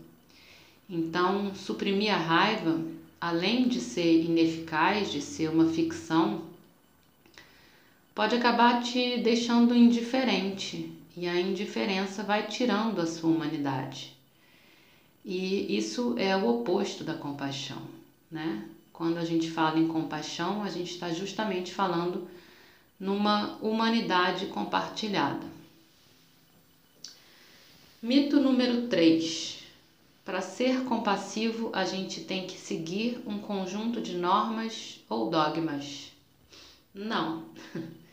Então, 0.86 1.54
suprimir 1.54 2.12
a 2.12 2.18
raiva, 2.18 2.78
além 3.18 3.66
de 3.66 3.80
ser 3.80 4.22
ineficaz, 4.22 5.10
de 5.10 5.22
ser 5.22 5.48
uma 5.48 5.70
ficção, 5.70 6.42
pode 8.14 8.34
acabar 8.34 8.82
te 8.82 9.16
deixando 9.22 9.74
indiferente 9.74 10.92
e 11.16 11.26
a 11.26 11.40
indiferença 11.40 12.22
vai 12.22 12.46
tirando 12.46 13.00
a 13.00 13.06
sua 13.06 13.30
humanidade. 13.30 14.15
E 15.28 15.76
isso 15.76 16.14
é 16.16 16.36
o 16.36 16.48
oposto 16.48 17.02
da 17.02 17.14
compaixão, 17.14 17.82
né? 18.30 18.64
Quando 18.92 19.18
a 19.18 19.24
gente 19.24 19.50
fala 19.50 19.76
em 19.76 19.88
compaixão, 19.88 20.62
a 20.62 20.70
gente 20.70 20.92
está 20.92 21.10
justamente 21.10 21.74
falando 21.74 22.28
numa 22.98 23.56
humanidade 23.60 24.46
compartilhada. 24.46 25.44
Mito 28.00 28.38
número 28.38 28.86
3. 28.86 29.64
Para 30.24 30.40
ser 30.40 30.84
compassivo, 30.84 31.70
a 31.72 31.84
gente 31.84 32.20
tem 32.20 32.46
que 32.46 32.56
seguir 32.56 33.20
um 33.26 33.40
conjunto 33.40 34.00
de 34.00 34.16
normas 34.16 35.00
ou 35.08 35.28
dogmas. 35.28 36.12
Não. 36.94 37.46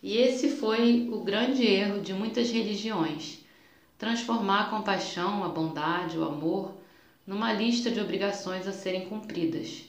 E 0.00 0.16
esse 0.16 0.50
foi 0.50 1.08
o 1.12 1.24
grande 1.24 1.66
erro 1.66 2.00
de 2.00 2.14
muitas 2.14 2.52
religiões: 2.52 3.40
transformar 3.98 4.60
a 4.62 4.70
compaixão, 4.70 5.44
a 5.44 5.48
bondade, 5.48 6.16
o 6.16 6.24
amor 6.24 6.72
numa 7.26 7.52
lista 7.52 7.90
de 7.90 8.00
obrigações 8.00 8.66
a 8.66 8.72
serem 8.72 9.06
cumpridas. 9.06 9.84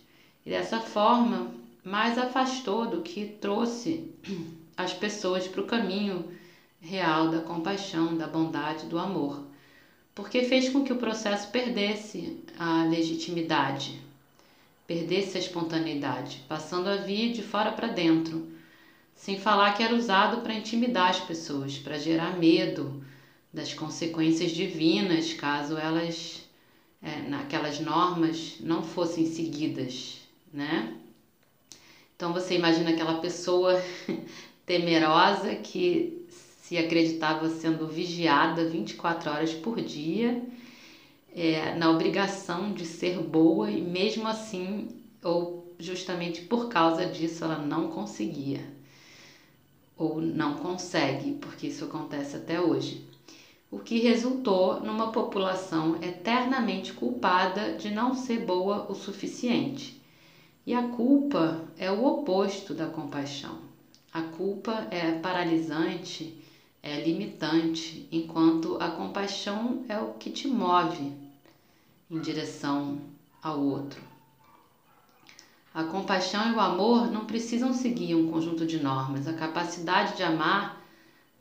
E 0.45 0.49
dessa 0.49 0.79
forma, 0.81 1.51
mais 1.83 2.17
afastou 2.17 2.87
do 2.87 3.01
que 3.01 3.25
trouxe 3.25 4.11
as 4.75 4.93
pessoas 4.93 5.47
para 5.47 5.61
o 5.61 5.67
caminho 5.67 6.25
real 6.81 7.29
da 7.29 7.39
compaixão, 7.39 8.17
da 8.17 8.27
bondade, 8.27 8.87
do 8.87 8.97
amor, 8.97 9.45
porque 10.15 10.43
fez 10.43 10.69
com 10.69 10.83
que 10.83 10.91
o 10.91 10.97
processo 10.97 11.49
perdesse 11.49 12.43
a 12.57 12.83
legitimidade, 12.85 13.99
perdesse 14.87 15.37
a 15.37 15.39
espontaneidade, 15.39 16.43
passando 16.47 16.87
a 16.87 16.95
vir 16.95 17.31
de 17.31 17.43
fora 17.43 17.71
para 17.71 17.87
dentro, 17.87 18.47
sem 19.13 19.39
falar 19.39 19.73
que 19.73 19.83
era 19.83 19.93
usado 19.93 20.41
para 20.41 20.53
intimidar 20.53 21.09
as 21.09 21.19
pessoas, 21.19 21.77
para 21.77 21.97
gerar 21.97 22.37
medo 22.37 23.03
das 23.53 23.73
consequências 23.73 24.51
divinas 24.51 25.33
caso 25.33 25.77
elas, 25.77 26.41
é, 27.01 27.21
naquelas 27.21 27.79
normas, 27.79 28.55
não 28.59 28.83
fossem 28.83 29.25
seguidas, 29.25 30.17
né? 30.53 30.95
Então 32.15 32.33
você 32.33 32.55
imagina 32.55 32.91
aquela 32.91 33.19
pessoa 33.19 33.81
temerosa 34.65 35.55
que 35.55 36.27
se 36.29 36.77
acreditava 36.77 37.49
sendo 37.49 37.87
vigiada 37.87 38.65
24 38.65 39.31
horas 39.31 39.53
por 39.53 39.81
dia, 39.81 40.43
é, 41.33 41.73
na 41.75 41.89
obrigação 41.89 42.73
de 42.73 42.85
ser 42.85 43.19
boa 43.19 43.71
e 43.71 43.81
mesmo 43.81 44.27
assim, 44.27 44.89
ou 45.23 45.73
justamente 45.79 46.41
por 46.41 46.67
causa 46.67 47.05
disso, 47.05 47.43
ela 47.43 47.57
não 47.57 47.87
conseguia 47.87 48.79
ou 49.99 50.21
não 50.21 50.55
consegue, 50.55 51.33
porque 51.33 51.67
isso 51.67 51.83
acontece 51.83 52.37
até 52.37 52.59
hoje. 52.59 53.08
O 53.71 53.77
que 53.77 53.99
resultou 53.99 54.79
numa 54.81 55.11
população 55.11 56.01
eternamente 56.01 56.91
culpada 56.93 57.73
de 57.73 57.91
não 57.91 58.15
ser 58.15 58.45
boa 58.45 58.87
o 58.89 58.95
suficiente. 58.95 60.01
E 60.65 60.73
a 60.73 60.87
culpa 60.87 61.61
é 61.77 61.91
o 61.91 62.03
oposto 62.03 62.73
da 62.73 62.87
compaixão. 62.87 63.59
A 64.11 64.21
culpa 64.21 64.87
é 64.89 65.11
paralisante, 65.19 66.43
é 66.81 66.99
limitante, 67.01 68.07
enquanto 68.11 68.77
a 68.79 68.89
compaixão 68.89 69.83
é 69.87 69.99
o 69.99 70.13
que 70.13 70.31
te 70.31 70.47
move 70.47 71.13
em 72.09 72.19
direção 72.19 72.99
ao 73.41 73.61
outro. 73.61 74.01
A 75.73 75.83
compaixão 75.83 76.51
e 76.51 76.55
o 76.55 76.59
amor 76.59 77.11
não 77.11 77.25
precisam 77.25 77.71
seguir 77.71 78.15
um 78.15 78.31
conjunto 78.31 78.65
de 78.65 78.81
normas. 78.81 79.27
A 79.27 79.33
capacidade 79.33 80.17
de 80.17 80.23
amar 80.23 80.78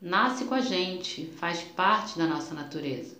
nasce 0.01 0.45
com 0.45 0.53
a 0.53 0.61
gente, 0.61 1.25
faz 1.37 1.61
parte 1.61 2.17
da 2.17 2.25
nossa 2.25 2.53
natureza. 2.53 3.17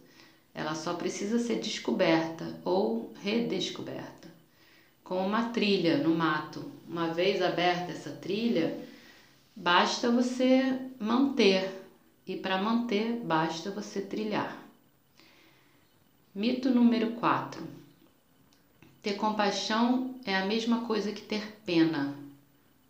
Ela 0.54 0.76
só 0.76 0.94
precisa 0.94 1.40
ser 1.40 1.60
descoberta 1.60 2.60
ou 2.64 3.14
redescoberta. 3.22 4.28
Como 5.04 5.26
uma 5.26 5.50
trilha 5.50 5.98
no 5.98 6.16
mato. 6.16 6.72
Uma 6.88 7.14
vez 7.14 7.42
aberta 7.42 7.92
essa 7.92 8.12
trilha, 8.12 8.80
basta 9.56 10.12
você 10.12 10.80
manter, 11.00 11.80
e 12.26 12.36
para 12.36 12.62
manter, 12.62 13.14
basta 13.24 13.72
você 13.72 14.02
trilhar. 14.02 14.58
Mito 16.34 16.70
número 16.70 17.12
4. 17.14 17.62
Ter 19.02 19.14
compaixão 19.14 20.16
é 20.26 20.36
a 20.36 20.46
mesma 20.46 20.86
coisa 20.86 21.12
que 21.12 21.22
ter 21.22 21.60
pena. 21.66 22.14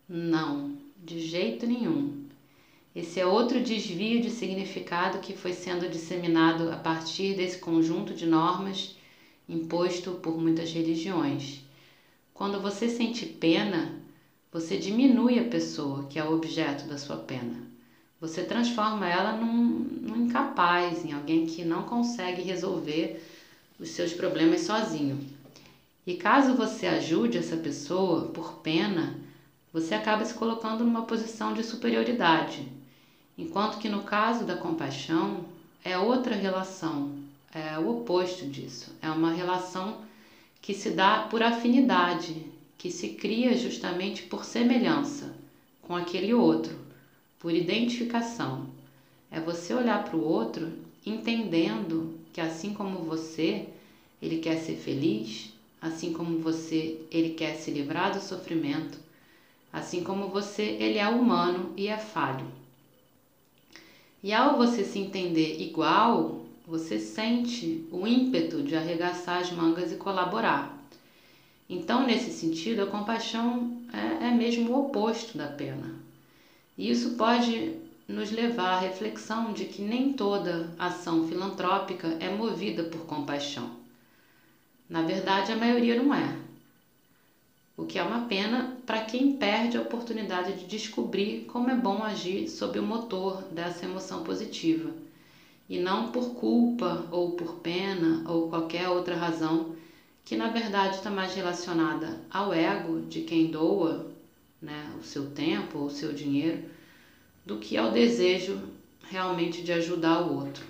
Não, 0.08 0.76
de 0.96 1.20
jeito 1.20 1.66
nenhum. 1.66 2.19
Esse 2.94 3.20
é 3.20 3.26
outro 3.26 3.62
desvio 3.62 4.20
de 4.20 4.30
significado 4.30 5.20
que 5.20 5.36
foi 5.36 5.52
sendo 5.52 5.88
disseminado 5.88 6.72
a 6.72 6.76
partir 6.76 7.36
desse 7.36 7.58
conjunto 7.58 8.12
de 8.12 8.26
normas 8.26 8.96
imposto 9.48 10.14
por 10.14 10.36
muitas 10.36 10.72
religiões. 10.72 11.62
Quando 12.34 12.60
você 12.60 12.88
sente 12.88 13.26
pena, 13.26 13.94
você 14.52 14.76
diminui 14.76 15.38
a 15.38 15.44
pessoa 15.44 16.06
que 16.08 16.18
é 16.18 16.24
o 16.24 16.32
objeto 16.32 16.88
da 16.88 16.98
sua 16.98 17.16
pena. 17.16 17.62
Você 18.20 18.42
transforma 18.42 19.08
ela 19.08 19.32
num, 19.32 19.86
num 20.02 20.24
incapaz, 20.24 21.04
em 21.04 21.12
alguém 21.12 21.46
que 21.46 21.64
não 21.64 21.84
consegue 21.84 22.42
resolver 22.42 23.22
os 23.78 23.90
seus 23.90 24.12
problemas 24.12 24.62
sozinho. 24.62 25.20
E 26.04 26.14
caso 26.14 26.56
você 26.56 26.86
ajude 26.86 27.38
essa 27.38 27.56
pessoa 27.56 28.28
por 28.28 28.54
pena, 28.54 29.14
você 29.72 29.94
acaba 29.94 30.24
se 30.24 30.34
colocando 30.34 30.84
numa 30.84 31.02
posição 31.02 31.54
de 31.54 31.62
superioridade. 31.62 32.79
Enquanto 33.40 33.78
que 33.78 33.88
no 33.88 34.02
caso 34.02 34.44
da 34.44 34.56
compaixão, 34.56 35.44
é 35.82 35.96
outra 35.96 36.34
relação, 36.34 37.12
é 37.54 37.78
o 37.78 37.88
oposto 37.88 38.46
disso. 38.46 38.92
É 39.00 39.10
uma 39.10 39.32
relação 39.32 40.02
que 40.60 40.74
se 40.74 40.90
dá 40.90 41.26
por 41.30 41.42
afinidade, 41.42 42.46
que 42.76 42.90
se 42.90 43.10
cria 43.10 43.56
justamente 43.56 44.22
por 44.24 44.44
semelhança 44.44 45.34
com 45.80 45.96
aquele 45.96 46.34
outro, 46.34 46.76
por 47.38 47.54
identificação. 47.54 48.66
É 49.30 49.40
você 49.40 49.72
olhar 49.72 50.04
para 50.04 50.16
o 50.16 50.22
outro 50.22 50.72
entendendo 51.04 52.14
que 52.32 52.40
assim 52.40 52.74
como 52.74 52.98
você, 53.00 53.66
ele 54.20 54.38
quer 54.38 54.58
ser 54.58 54.76
feliz, 54.76 55.50
Assim 55.80 56.12
como 56.12 56.38
você, 56.38 57.00
ele 57.10 57.30
quer 57.30 57.54
se 57.54 57.70
livrar 57.70 58.12
do 58.12 58.20
sofrimento. 58.20 58.98
Assim 59.72 60.04
como 60.04 60.28
você, 60.28 60.76
ele 60.78 60.98
é 60.98 61.08
humano 61.08 61.72
e 61.74 61.88
é 61.88 61.96
falho. 61.96 62.46
E 64.22 64.32
ao 64.32 64.58
você 64.58 64.84
se 64.84 64.98
entender 64.98 65.60
igual, 65.60 66.42
você 66.66 66.98
sente 66.98 67.86
o 67.90 68.06
ímpeto 68.06 68.62
de 68.62 68.76
arregaçar 68.76 69.40
as 69.40 69.50
mangas 69.50 69.92
e 69.92 69.96
colaborar. 69.96 70.78
Então, 71.68 72.04
nesse 72.04 72.30
sentido, 72.30 72.82
a 72.82 72.86
compaixão 72.86 73.78
é, 73.92 74.26
é 74.26 74.30
mesmo 74.30 74.70
o 74.70 74.86
oposto 74.86 75.38
da 75.38 75.46
pena. 75.46 75.94
E 76.76 76.90
isso 76.90 77.10
pode 77.10 77.72
nos 78.06 78.30
levar 78.30 78.74
à 78.74 78.78
reflexão 78.78 79.52
de 79.52 79.64
que 79.64 79.80
nem 79.80 80.12
toda 80.12 80.68
ação 80.78 81.26
filantrópica 81.26 82.16
é 82.20 82.28
movida 82.28 82.82
por 82.84 83.06
compaixão. 83.06 83.70
Na 84.88 85.02
verdade, 85.02 85.52
a 85.52 85.56
maioria 85.56 85.94
não 85.94 86.12
é. 86.12 86.49
O 87.80 87.86
que 87.86 87.98
é 87.98 88.02
uma 88.02 88.26
pena 88.26 88.76
para 88.84 89.00
quem 89.00 89.36
perde 89.36 89.78
a 89.78 89.80
oportunidade 89.80 90.52
de 90.52 90.66
descobrir 90.66 91.46
como 91.46 91.70
é 91.70 91.74
bom 91.74 92.02
agir 92.02 92.46
sob 92.46 92.78
o 92.78 92.82
motor 92.82 93.42
dessa 93.44 93.86
emoção 93.86 94.22
positiva, 94.22 94.90
e 95.66 95.78
não 95.78 96.12
por 96.12 96.34
culpa 96.34 97.06
ou 97.10 97.30
por 97.32 97.54
pena 97.60 98.22
ou 98.28 98.50
qualquer 98.50 98.90
outra 98.90 99.16
razão 99.16 99.74
que 100.26 100.36
na 100.36 100.48
verdade 100.48 100.96
está 100.96 101.10
mais 101.10 101.34
relacionada 101.34 102.20
ao 102.30 102.52
ego 102.52 103.00
de 103.08 103.22
quem 103.22 103.50
doa 103.50 104.06
né, 104.60 104.92
o 105.00 105.02
seu 105.02 105.30
tempo 105.30 105.78
ou 105.78 105.86
o 105.86 105.90
seu 105.90 106.12
dinheiro 106.12 106.62
do 107.46 107.56
que 107.56 107.78
ao 107.78 107.90
desejo 107.90 108.60
realmente 109.08 109.62
de 109.62 109.72
ajudar 109.72 110.20
o 110.20 110.34
outro. 110.34 110.66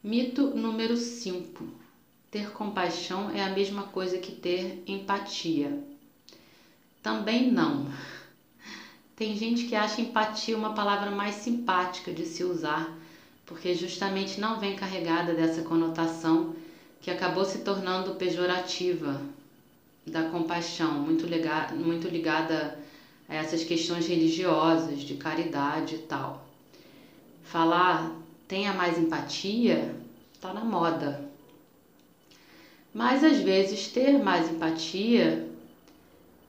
Mito 0.00 0.54
número 0.54 0.96
5 0.96 1.85
ter 2.36 2.52
compaixão 2.52 3.30
é 3.30 3.42
a 3.42 3.48
mesma 3.48 3.84
coisa 3.84 4.18
que 4.18 4.30
ter 4.30 4.82
empatia. 4.86 5.82
Também 7.02 7.50
não. 7.50 7.86
Tem 9.16 9.34
gente 9.34 9.64
que 9.64 9.74
acha 9.74 10.02
empatia 10.02 10.54
uma 10.54 10.74
palavra 10.74 11.10
mais 11.10 11.36
simpática 11.36 12.12
de 12.12 12.26
se 12.26 12.44
usar, 12.44 12.92
porque 13.46 13.74
justamente 13.74 14.38
não 14.38 14.60
vem 14.60 14.76
carregada 14.76 15.32
dessa 15.32 15.62
conotação 15.62 16.54
que 17.00 17.10
acabou 17.10 17.46
se 17.46 17.60
tornando 17.60 18.16
pejorativa 18.16 19.18
da 20.06 20.24
compaixão, 20.24 21.00
muito, 21.00 21.24
ligada, 21.24 21.74
muito 21.74 22.06
ligada 22.06 22.78
a 23.26 23.34
essas 23.34 23.64
questões 23.64 24.06
religiosas, 24.06 25.00
de 25.00 25.14
caridade 25.14 25.94
e 25.94 25.98
tal. 25.98 26.46
Falar 27.44 28.12
tenha 28.46 28.74
mais 28.74 28.98
empatia 28.98 29.96
está 30.34 30.52
na 30.52 30.62
moda, 30.62 31.25
mas 32.96 33.22
às 33.22 33.36
vezes 33.36 33.88
ter 33.88 34.18
mais 34.18 34.50
empatia, 34.50 35.46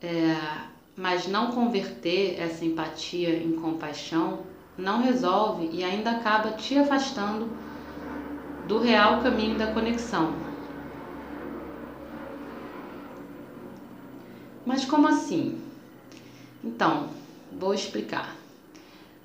é, 0.01 0.33
mas 0.95 1.27
não 1.27 1.51
converter 1.51 2.39
essa 2.39 2.63
empatia 2.63 3.35
em 3.35 3.51
compaixão, 3.51 4.43
não 4.77 5.03
resolve 5.03 5.69
e 5.73 5.83
ainda 5.83 6.11
acaba 6.11 6.51
te 6.51 6.77
afastando 6.77 7.49
do 8.65 8.79
real 8.79 9.21
caminho 9.21 9.57
da 9.57 9.73
conexão. 9.73 10.33
Mas 14.65 14.85
como 14.85 15.05
assim? 15.05 15.61
Então, 16.63 17.09
vou 17.59 17.73
explicar. 17.73 18.33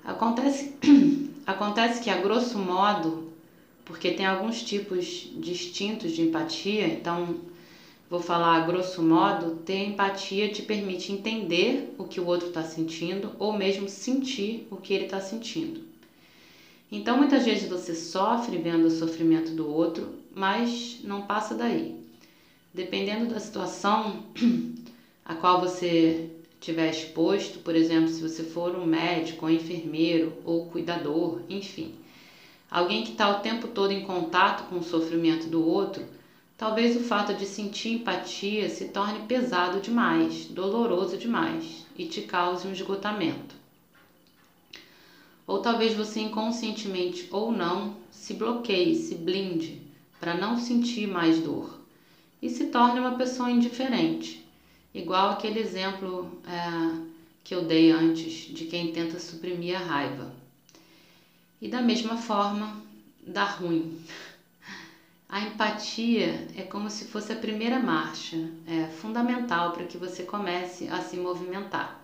Acontece, 0.05 0.75
acontece 1.47 2.03
que, 2.03 2.11
a 2.11 2.17
grosso 2.17 2.59
modo, 2.59 3.32
porque 3.85 4.12
tem 4.12 4.27
alguns 4.27 4.62
tipos 4.62 5.29
distintos 5.37 6.12
de 6.12 6.23
empatia, 6.23 6.87
então 6.87 7.37
vou 8.09 8.21
falar 8.21 8.57
a 8.57 8.66
grosso 8.66 9.03
modo, 9.03 9.57
ter 9.64 9.87
empatia 9.87 10.51
te 10.51 10.62
permite 10.62 11.12
entender 11.12 11.95
o 11.99 12.05
que 12.05 12.21
o 12.21 12.27
outro 12.27 12.49
está 12.49 12.62
sentindo 12.62 13.33
ou 13.38 13.53
mesmo 13.53 13.88
sentir 13.88 14.66
o 14.71 14.77
que 14.77 14.92
ele 14.92 15.05
está 15.05 15.21
sentindo. 15.21 15.81
Então 16.90 17.16
muitas 17.16 17.45
vezes 17.45 17.68
você 17.68 17.95
sofre 17.95 18.59
vendo 18.59 18.85
o 18.87 18.90
sofrimento 18.90 19.53
do 19.53 19.66
outro, 19.66 20.14
mas 20.35 20.99
não 21.03 21.23
passa 21.23 21.55
daí. 21.55 21.97
Dependendo 22.75 23.33
da 23.33 23.40
situação 23.40 24.25
a 25.25 25.35
qual 25.35 25.61
você 25.61 26.31
tiver 26.61 26.90
exposto, 26.90 27.59
por 27.59 27.75
exemplo, 27.75 28.09
se 28.09 28.23
você 28.23 28.45
for 28.45 28.77
um 28.77 28.85
médico, 28.85 29.47
ou 29.47 29.51
enfermeiro 29.51 30.35
ou 30.45 30.66
cuidador, 30.66 31.40
enfim, 31.49 31.95
alguém 32.73 33.05
que 33.05 33.13
está 33.13 33.29
o 33.29 33.41
tempo 33.41 33.69
todo 33.69 33.93
em 33.93 34.01
contato 34.01 34.67
com 34.71 34.79
o 34.79 34.83
sofrimento 34.83 35.47
do 35.47 35.63
outro, 35.63 36.07
talvez 36.57 36.97
o 36.97 37.01
fato 37.01 37.35
de 37.35 37.45
sentir 37.45 37.97
empatia 37.97 38.71
se 38.71 38.87
torne 38.87 39.27
pesado 39.27 39.79
demais, 39.79 40.47
doloroso 40.47 41.19
demais 41.19 41.85
e 41.95 42.07
te 42.07 42.23
cause 42.23 42.67
um 42.67 42.73
esgotamento. 42.73 43.55
Ou 45.47 45.59
talvez 45.59 45.93
você 45.93 46.21
inconscientemente 46.21 47.29
ou 47.31 47.53
não 47.53 47.97
se 48.11 48.33
bloqueie, 48.33 48.95
se 48.97 49.17
blinde 49.17 49.83
para 50.19 50.35
não 50.35 50.57
sentir 50.57 51.07
mais 51.07 51.41
dor 51.41 51.79
e 52.41 52.49
se 52.49 52.69
torne 52.69 53.01
uma 53.01 53.19
pessoa 53.19 53.51
indiferente, 53.51 54.43
igual 54.95 55.31
aquele 55.31 55.61
exemplo 55.61 56.41
é, 56.47 57.03
que 57.45 57.55
eu 57.55 57.67
dei 57.67 57.91
antes 57.91 58.33
de 58.55 58.65
quem 58.65 58.93
tenta 58.93 59.19
suprimir 59.19 59.77
a 59.77 59.85
raiva. 59.85 60.42
E 61.62 61.68
da 61.68 61.81
mesma 61.81 62.16
forma, 62.16 62.77
dá 63.25 63.44
ruim. 63.44 63.96
A 65.29 65.42
empatia 65.42 66.48
é 66.57 66.64
como 66.64 66.90
se 66.90 67.05
fosse 67.05 67.33
a 67.33 67.37
primeira 67.37 67.79
marcha, 67.79 68.37
é 68.66 68.88
fundamental 68.88 69.70
para 69.70 69.85
que 69.85 69.96
você 69.96 70.25
comece 70.25 70.88
a 70.88 71.01
se 71.03 71.16
movimentar. 71.16 72.03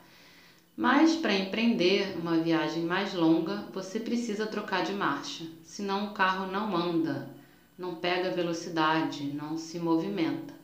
Mas 0.76 1.16
para 1.16 1.34
empreender 1.34 2.16
uma 2.16 2.38
viagem 2.38 2.84
mais 2.84 3.12
longa, 3.12 3.64
você 3.72 3.98
precisa 3.98 4.46
trocar 4.46 4.84
de 4.84 4.92
marcha, 4.92 5.44
senão 5.64 6.06
o 6.06 6.12
carro 6.12 6.46
não 6.46 6.76
anda, 6.76 7.28
não 7.76 7.96
pega 7.96 8.30
velocidade, 8.30 9.24
não 9.24 9.58
se 9.58 9.76
movimenta. 9.80 10.54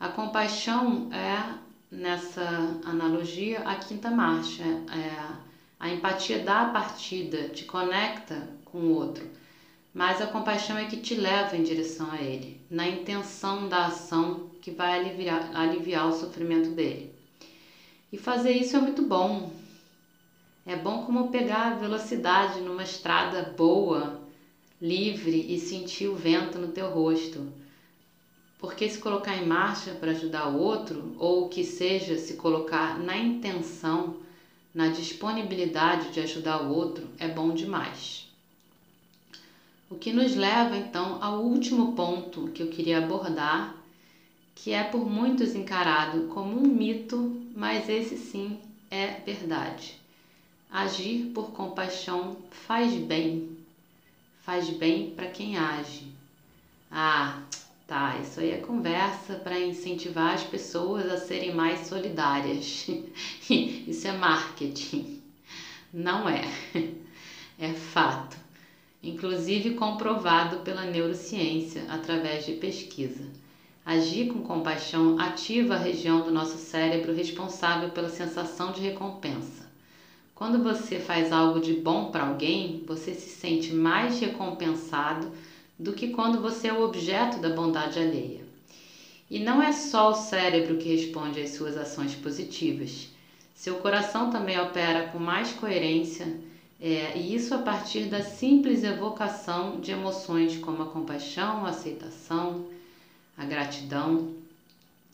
A 0.00 0.08
compaixão 0.08 1.10
é, 1.12 1.58
nessa 1.94 2.80
analogia, 2.86 3.60
a 3.66 3.74
quinta 3.74 4.10
marcha, 4.10 4.64
é 4.64 5.53
a 5.78 5.90
empatia 5.90 6.38
dá 6.38 6.62
a 6.62 6.70
partida, 6.70 7.48
te 7.48 7.64
conecta 7.64 8.48
com 8.64 8.78
o 8.78 8.94
outro, 8.94 9.28
mas 9.92 10.20
a 10.20 10.26
compaixão 10.26 10.76
é 10.76 10.86
que 10.86 10.96
te 10.96 11.14
leva 11.14 11.56
em 11.56 11.62
direção 11.62 12.10
a 12.10 12.20
ele, 12.20 12.60
na 12.70 12.86
intenção 12.86 13.68
da 13.68 13.86
ação 13.86 14.50
que 14.60 14.70
vai 14.70 14.98
aliviar, 14.98 15.50
aliviar 15.54 16.08
o 16.08 16.12
sofrimento 16.12 16.70
dele. 16.70 17.14
E 18.12 18.18
fazer 18.18 18.52
isso 18.52 18.76
é 18.76 18.80
muito 18.80 19.02
bom. 19.02 19.50
É 20.66 20.74
bom 20.74 21.04
como 21.04 21.30
pegar 21.30 21.78
velocidade 21.78 22.60
numa 22.60 22.82
estrada 22.82 23.42
boa, 23.56 24.20
livre 24.80 25.52
e 25.52 25.58
sentir 25.58 26.08
o 26.08 26.16
vento 26.16 26.58
no 26.58 26.68
teu 26.68 26.88
rosto. 26.88 27.46
Porque 28.58 28.88
se 28.88 28.98
colocar 28.98 29.36
em 29.36 29.46
marcha 29.46 29.92
para 29.92 30.12
ajudar 30.12 30.48
o 30.48 30.58
outro, 30.58 31.14
ou 31.18 31.48
que 31.48 31.62
seja, 31.62 32.16
se 32.16 32.34
colocar 32.34 32.98
na 32.98 33.16
intenção, 33.16 34.23
na 34.74 34.88
disponibilidade 34.88 36.10
de 36.10 36.20
ajudar 36.20 36.62
o 36.62 36.70
outro, 36.70 37.08
é 37.18 37.28
bom 37.28 37.54
demais. 37.54 38.26
O 39.88 39.94
que 39.94 40.12
nos 40.12 40.34
leva 40.34 40.76
então 40.76 41.22
ao 41.22 41.42
último 41.42 41.94
ponto 41.94 42.50
que 42.50 42.62
eu 42.62 42.68
queria 42.68 42.98
abordar 42.98 43.84
que 44.54 44.72
é 44.72 44.82
por 44.82 45.06
muitos 45.06 45.54
encarado 45.54 46.22
como 46.28 46.56
um 46.56 46.66
mito, 46.66 47.42
mas 47.54 47.88
esse 47.88 48.16
sim 48.16 48.60
é 48.90 49.20
verdade. 49.20 49.94
Agir 50.70 51.26
por 51.34 51.50
compaixão 51.50 52.36
faz 52.50 52.94
bem, 52.96 53.56
faz 54.42 54.70
bem 54.70 55.10
para 55.10 55.26
quem 55.26 55.56
age. 55.56 56.06
Ah, 56.90 57.42
tá, 57.86 58.18
isso 58.18 58.40
aí 58.40 58.50
é 58.50 58.58
conversa 58.58 59.34
para 59.34 59.60
incentivar 59.60 60.34
as 60.34 60.44
pessoas 60.44 61.10
a 61.10 61.16
serem 61.16 61.54
mais 61.54 61.86
solidárias. 61.86 62.86
isso 63.48 64.06
é 64.08 64.12
marketing. 64.12 65.22
Não 65.92 66.28
é, 66.28 66.42
é 67.58 67.68
fato, 67.72 68.36
inclusive 69.02 69.74
comprovado 69.74 70.58
pela 70.58 70.84
neurociência 70.84 71.84
através 71.88 72.44
de 72.44 72.54
pesquisa. 72.54 73.24
Agir 73.86 74.28
com 74.28 74.42
compaixão 74.42 75.18
ativa 75.18 75.74
a 75.74 75.78
região 75.78 76.22
do 76.22 76.32
nosso 76.32 76.56
cérebro 76.56 77.14
responsável 77.14 77.90
pela 77.90 78.08
sensação 78.08 78.72
de 78.72 78.80
recompensa. 78.80 79.64
Quando 80.34 80.62
você 80.62 80.98
faz 80.98 81.30
algo 81.30 81.60
de 81.60 81.74
bom 81.74 82.10
para 82.10 82.26
alguém, 82.26 82.82
você 82.86 83.14
se 83.14 83.28
sente 83.28 83.72
mais 83.72 84.18
recompensado 84.18 85.30
do 85.78 85.92
que 85.92 86.08
quando 86.08 86.40
você 86.40 86.68
é 86.68 86.72
o 86.72 86.82
objeto 86.82 87.40
da 87.40 87.50
bondade 87.50 87.98
alheia. 87.98 88.44
E 89.30 89.40
não 89.40 89.62
é 89.62 89.72
só 89.72 90.10
o 90.10 90.14
cérebro 90.14 90.76
que 90.76 90.94
responde 90.94 91.40
às 91.40 91.50
suas 91.50 91.76
ações 91.76 92.14
positivas. 92.14 93.08
Seu 93.54 93.76
coração 93.76 94.30
também 94.30 94.60
opera 94.60 95.08
com 95.08 95.18
mais 95.18 95.52
coerência, 95.52 96.36
é, 96.80 97.16
e 97.16 97.34
isso 97.34 97.54
a 97.54 97.58
partir 97.58 98.06
da 98.06 98.22
simples 98.22 98.84
evocação 98.84 99.80
de 99.80 99.90
emoções 99.90 100.56
como 100.58 100.82
a 100.82 100.86
compaixão, 100.86 101.64
a 101.64 101.70
aceitação, 101.70 102.66
a 103.36 103.44
gratidão, 103.44 104.28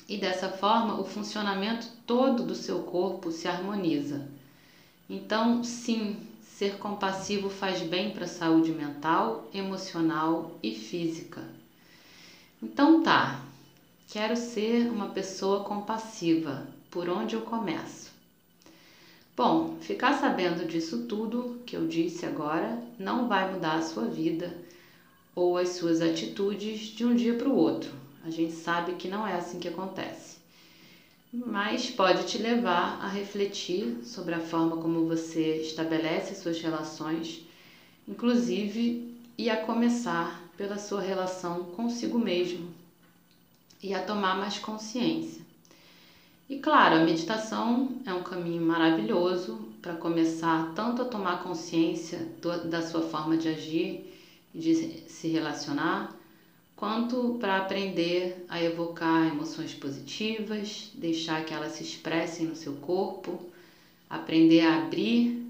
e 0.08 0.16
dessa 0.16 0.48
forma 0.48 1.00
o 1.00 1.04
funcionamento 1.04 1.88
todo 2.04 2.42
do 2.42 2.54
seu 2.54 2.80
corpo 2.80 3.30
se 3.30 3.46
harmoniza. 3.46 4.26
Então, 5.08 5.62
sim, 5.62 6.16
ser 6.60 6.76
compassivo 6.76 7.48
faz 7.48 7.80
bem 7.80 8.10
para 8.10 8.26
a 8.26 8.28
saúde 8.28 8.70
mental, 8.70 9.48
emocional 9.54 10.58
e 10.62 10.74
física. 10.74 11.42
Então 12.62 13.02
tá, 13.02 13.42
quero 14.10 14.36
ser 14.36 14.90
uma 14.90 15.08
pessoa 15.08 15.64
compassiva. 15.64 16.68
Por 16.90 17.08
onde 17.08 17.34
eu 17.34 17.40
começo? 17.40 18.12
Bom, 19.34 19.78
ficar 19.80 20.20
sabendo 20.20 20.66
disso 20.66 21.06
tudo 21.06 21.62
que 21.64 21.74
eu 21.74 21.86
disse 21.86 22.26
agora 22.26 22.78
não 22.98 23.26
vai 23.26 23.50
mudar 23.50 23.76
a 23.76 23.82
sua 23.82 24.04
vida 24.04 24.54
ou 25.34 25.56
as 25.56 25.70
suas 25.70 26.02
atitudes 26.02 26.88
de 26.88 27.06
um 27.06 27.14
dia 27.14 27.32
para 27.32 27.48
o 27.48 27.56
outro. 27.56 27.90
A 28.22 28.28
gente 28.28 28.52
sabe 28.52 28.96
que 28.96 29.08
não 29.08 29.26
é 29.26 29.32
assim 29.32 29.58
que 29.58 29.68
acontece. 29.68 30.39
Mas 31.32 31.88
pode 31.88 32.24
te 32.24 32.38
levar 32.38 32.98
a 33.00 33.06
refletir 33.06 34.00
sobre 34.02 34.34
a 34.34 34.40
forma 34.40 34.78
como 34.78 35.06
você 35.06 35.58
estabelece 35.58 36.34
suas 36.34 36.60
relações, 36.60 37.40
inclusive 38.08 39.16
e 39.38 39.48
a 39.48 39.64
começar 39.64 40.42
pela 40.56 40.76
sua 40.76 41.00
relação 41.00 41.66
consigo 41.66 42.18
mesmo 42.18 42.68
e 43.80 43.94
a 43.94 44.02
tomar 44.02 44.36
mais 44.36 44.58
consciência. 44.58 45.40
E 46.48 46.56
claro, 46.56 46.96
a 46.96 47.04
meditação 47.04 47.92
é 48.04 48.12
um 48.12 48.24
caminho 48.24 48.62
maravilhoso 48.62 49.68
para 49.80 49.94
começar 49.94 50.72
tanto 50.74 51.00
a 51.00 51.04
tomar 51.04 51.44
consciência 51.44 52.28
do, 52.42 52.68
da 52.68 52.82
sua 52.82 53.02
forma 53.02 53.36
de 53.36 53.46
agir 53.46 54.12
de 54.52 54.74
se 55.08 55.28
relacionar, 55.28 56.12
quanto 56.80 57.36
para 57.38 57.58
aprender 57.58 58.46
a 58.48 58.60
evocar 58.62 59.28
emoções 59.28 59.74
positivas, 59.74 60.90
deixar 60.94 61.44
que 61.44 61.52
elas 61.52 61.72
se 61.72 61.82
expressem 61.82 62.46
no 62.46 62.56
seu 62.56 62.72
corpo, 62.76 63.38
aprender 64.08 64.62
a 64.62 64.78
abrir 64.78 65.46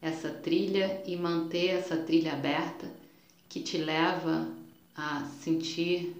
essa 0.00 0.30
trilha 0.30 1.02
e 1.04 1.16
manter 1.16 1.70
essa 1.70 1.96
trilha 1.96 2.34
aberta 2.34 2.88
que 3.48 3.58
te 3.60 3.76
leva 3.76 4.48
a 4.94 5.24
sentir 5.40 6.14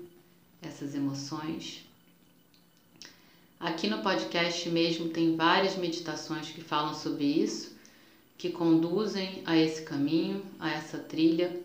essas 0.60 0.96
emoções. 0.96 1.84
Aqui 3.60 3.86
no 3.86 4.02
podcast 4.02 4.68
mesmo 4.70 5.10
tem 5.10 5.36
várias 5.36 5.76
meditações 5.76 6.48
que 6.48 6.60
falam 6.60 6.94
sobre 6.94 7.26
isso, 7.26 7.76
que 8.36 8.50
conduzem 8.50 9.40
a 9.46 9.56
esse 9.56 9.82
caminho, 9.82 10.44
a 10.58 10.68
essa 10.68 10.98
trilha. 10.98 11.60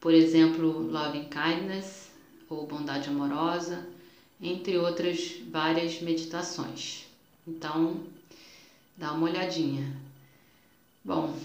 Por 0.00 0.14
exemplo, 0.14 0.90
Loving 0.90 1.28
Kindness, 1.28 2.11
ou 2.52 2.66
bondade 2.66 3.08
amorosa, 3.08 3.86
entre 4.40 4.76
outras 4.76 5.36
várias 5.50 6.00
meditações. 6.00 7.04
Então, 7.46 8.00
dá 8.96 9.12
uma 9.12 9.28
olhadinha. 9.28 9.96
Bom, 11.04 11.36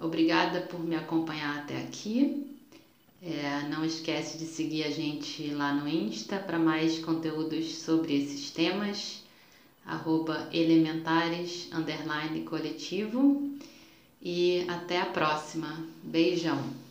obrigada 0.00 0.60
por 0.60 0.80
me 0.80 0.94
acompanhar 0.94 1.58
até 1.58 1.78
aqui. 1.78 2.46
É, 3.20 3.68
não 3.68 3.84
esquece 3.84 4.38
de 4.38 4.44
seguir 4.44 4.84
a 4.84 4.90
gente 4.90 5.50
lá 5.50 5.74
no 5.74 5.88
Insta 5.88 6.38
para 6.38 6.58
mais 6.58 7.00
conteúdos 7.00 7.74
sobre 7.78 8.16
esses 8.16 8.50
temas. 8.50 9.24
Arroba 9.84 10.48
elementares 10.52 11.68
coletivo. 12.42 13.50
E 14.22 14.64
até 14.68 15.00
a 15.00 15.06
próxima. 15.06 15.84
Beijão! 16.02 16.87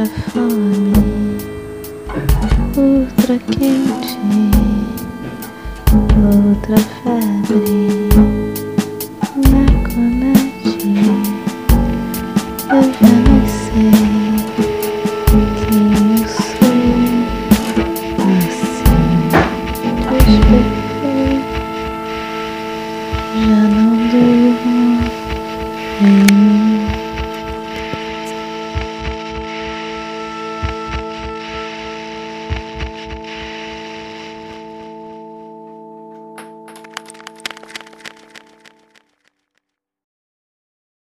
Outra 0.00 0.06
fome, 0.32 0.92
outra 2.74 3.38
quente, 3.38 4.18
outra 6.16 6.78
febre. 6.78 7.79